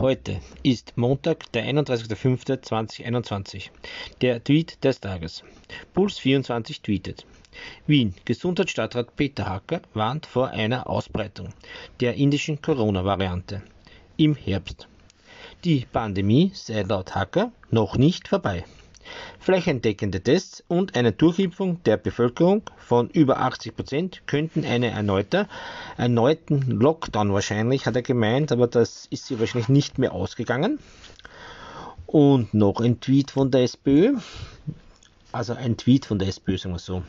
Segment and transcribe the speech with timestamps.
[0.00, 3.68] Heute ist Montag, der 31.05.2021.
[4.22, 5.44] Der Tweet des Tages.
[5.94, 7.26] Puls24 tweetet.
[7.86, 8.14] Wien.
[8.24, 11.50] Gesundheitsstadtrat Peter Hacker warnt vor einer Ausbreitung
[12.00, 13.60] der indischen Corona-Variante
[14.16, 14.88] im Herbst.
[15.64, 18.64] Die Pandemie sei laut Hacker noch nicht vorbei
[19.38, 25.48] flächendeckende Tests und eine Durchimpfung der Bevölkerung von über 80 Prozent könnten eine erneute,
[25.96, 30.78] erneuten Lockdown wahrscheinlich, hat er gemeint, aber das ist sie wahrscheinlich nicht mehr ausgegangen.
[32.06, 34.14] Und noch ein Tweet von der SPÖ,
[35.32, 37.02] also ein Tweet von der SPÖ, sagen wir so.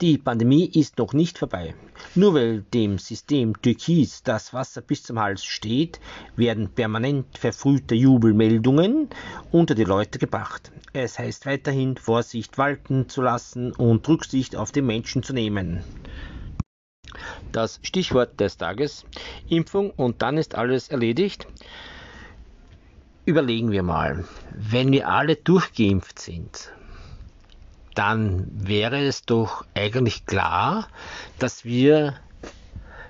[0.00, 1.74] Die Pandemie ist noch nicht vorbei.
[2.14, 5.98] Nur weil dem System Türkis das Wasser bis zum Hals steht,
[6.36, 9.08] werden permanent verfrühte Jubelmeldungen
[9.50, 10.70] unter die Leute gebracht.
[10.92, 15.82] Es heißt weiterhin Vorsicht walten zu lassen und Rücksicht auf die Menschen zu nehmen.
[17.50, 19.04] Das Stichwort des Tages
[19.48, 21.48] Impfung und dann ist alles erledigt.
[23.24, 24.24] Überlegen wir mal,
[24.54, 26.72] wenn wir alle durchgeimpft sind,
[27.98, 30.86] dann wäre es doch eigentlich klar,
[31.40, 32.14] dass wir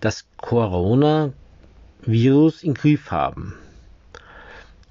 [0.00, 1.34] das Coronavirus
[2.64, 3.54] im Griff haben.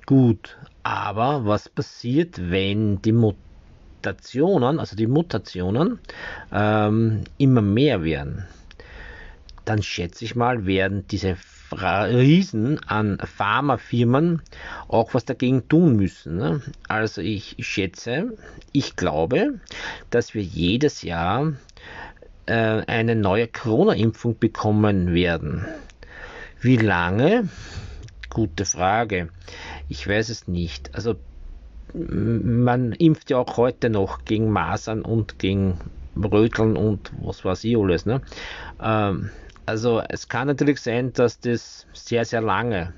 [0.06, 6.00] Gut, aber was passiert, wenn die Mutationen, also die Mutationen,
[6.54, 8.46] ähm, immer mehr werden?
[9.72, 11.38] Dann schätze ich mal, werden diese
[11.72, 14.42] Riesen an Pharmafirmen
[14.90, 16.36] auch was dagegen tun müssen.
[16.36, 16.62] Ne?
[16.90, 18.38] Also ich schätze,
[18.74, 19.62] ich glaube,
[20.10, 21.54] dass wir jedes Jahr
[22.48, 25.66] äh, eine neue Corona-Impfung bekommen werden.
[26.60, 27.48] Wie lange?
[28.30, 29.30] Gute Frage.
[29.88, 30.94] Ich weiß es nicht.
[30.94, 31.16] Also
[31.94, 35.80] man impft ja auch heute noch gegen Masern und gegen
[36.18, 38.06] Röteln und was weiß ich alles.
[38.06, 38.20] Ne?
[38.82, 39.30] Ähm,
[39.66, 42.94] also es kann natürlich sein, dass das sehr, sehr lange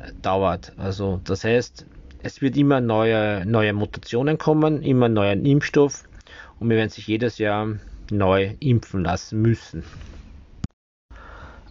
[0.00, 0.72] äh, dauert.
[0.76, 1.86] Also das heißt,
[2.22, 6.04] es wird immer neue, neue Mutationen kommen, immer neuer Impfstoff
[6.58, 7.76] und wir werden sich jedes Jahr
[8.10, 9.84] neu impfen lassen müssen.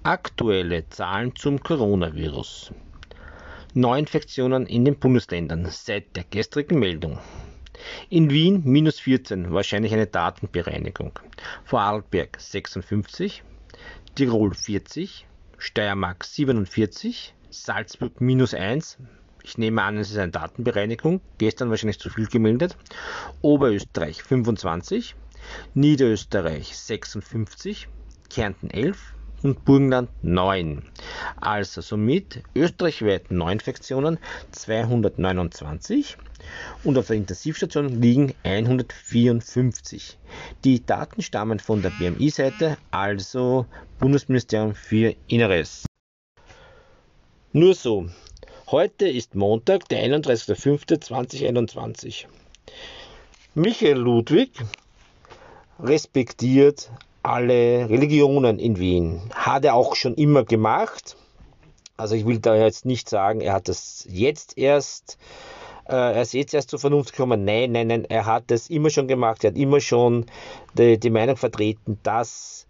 [0.04, 2.72] Aktuelle Zahlen zum Coronavirus.
[3.74, 7.20] Neuinfektionen in den Bundesländern seit der gestrigen Meldung.
[8.10, 11.20] In Wien minus 14, wahrscheinlich eine Datenbereinigung.
[11.66, 13.44] Vorarlberg 56,
[14.18, 15.28] Tirol 40,
[15.60, 18.98] Steiermark 47, Salzburg minus 1.
[19.44, 21.22] Ich nehme an, es ist eine Datenbereinigung.
[21.38, 22.76] Gestern wahrscheinlich zu viel gemeldet.
[23.44, 25.16] Oberösterreich 25,
[25.76, 27.90] Niederösterreich 56,
[28.32, 29.14] Kärnten 11,
[29.44, 30.82] und Burgenland 9.
[31.40, 34.18] Also somit österreichweit Neuinfektionen
[34.52, 36.18] 229
[36.84, 40.18] und auf der Intensivstation liegen 154.
[40.64, 43.66] Die Daten stammen von der BMI-Seite, also
[44.00, 45.86] Bundesministerium für Inneres.
[47.54, 48.10] Nur so.
[48.70, 52.26] Heute ist Montag, der 31.05.2021.
[53.56, 54.52] Michael Ludwig
[55.80, 56.92] respektiert
[57.24, 59.22] alle Religionen in Wien.
[59.34, 61.16] Hat er auch schon immer gemacht.
[61.98, 65.18] Also ich will da jetzt nicht sagen, er hat das jetzt erst,
[65.94, 67.46] er ist jetzt erst zur Vernunft gekommen.
[67.46, 69.44] Nein, nein, nein, er hat das immer schon gemacht.
[69.44, 70.26] Er hat immer schon
[70.78, 72.68] die, die Meinung vertreten, dass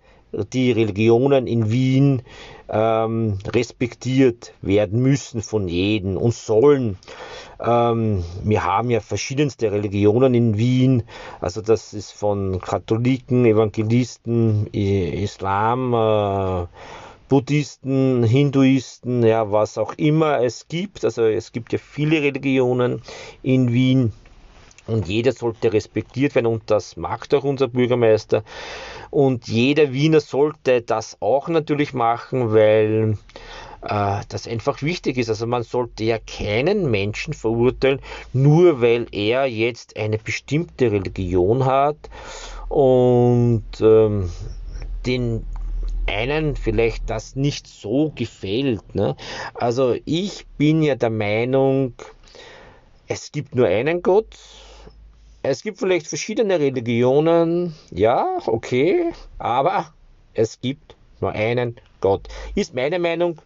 [0.54, 2.22] die Religionen in Wien
[2.70, 6.98] ähm, respektiert werden müssen von jedem und sollen.
[7.60, 11.04] Ähm, wir haben ja verschiedenste Religionen in Wien,
[11.40, 16.68] also das ist von Katholiken, Evangelisten, Islam, äh,
[17.30, 21.04] Buddhisten, Hinduisten, ja, was auch immer es gibt.
[21.04, 23.02] Also es gibt ja viele Religionen
[23.44, 24.14] in Wien
[24.88, 28.44] und jeder sollte respektiert werden und das mag doch unser Bürgermeister.
[29.10, 33.18] Und jeder Wiener sollte das auch natürlich machen, weil
[33.82, 35.30] äh, das einfach wichtig ist.
[35.30, 38.00] Also man sollte ja keinen Menschen verurteilen,
[38.32, 41.98] nur weil er jetzt eine bestimmte Religion hat
[42.70, 44.30] und ähm,
[45.06, 45.46] den
[46.08, 48.96] einen vielleicht das nicht so gefällt.
[48.96, 49.16] Ne?
[49.54, 51.94] Also ich bin ja der Meinung,
[53.08, 54.36] es gibt nur einen Gott
[55.50, 59.94] es gibt vielleicht verschiedene Religionen, ja, okay, aber
[60.34, 62.28] es gibt nur einen Gott.
[62.56, 63.42] Ist meine Meinung.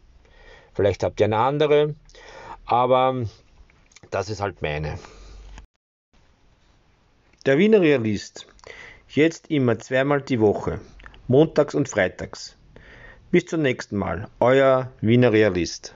[0.73, 1.93] Vielleicht habt ihr eine andere,
[2.65, 3.27] aber
[4.09, 4.97] das ist halt meine.
[7.45, 8.47] Der Wiener Realist.
[9.09, 10.79] Jetzt immer zweimal die Woche,
[11.31, 12.57] montags und freitags.
[13.31, 15.95] Bis zum nächsten Mal, euer Wiener Realist.